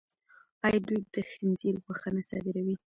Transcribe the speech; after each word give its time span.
آیا 0.65 0.79
دوی 0.87 0.99
د 1.13 1.15
خنزیر 1.31 1.75
غوښه 1.83 2.09
نه 2.15 2.21
صادروي؟ 2.29 2.75